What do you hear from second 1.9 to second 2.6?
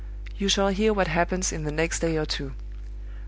day or two.